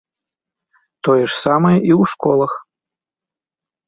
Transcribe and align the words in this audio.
Тое 1.07 1.19
ж 1.19 1.31
самае 1.45 1.73
і 1.79 1.91
ў 1.97 2.13
школах. 2.13 2.51